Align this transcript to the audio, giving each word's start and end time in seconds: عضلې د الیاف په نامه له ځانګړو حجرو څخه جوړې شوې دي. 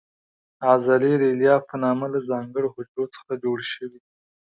عضلې 0.69 1.13
د 1.21 1.23
الیاف 1.33 1.63
په 1.69 1.75
نامه 1.83 2.05
له 2.13 2.19
ځانګړو 2.29 2.73
حجرو 2.75 3.05
څخه 3.15 3.31
جوړې 3.43 3.65
شوې 3.73 3.87
دي. 3.91 4.01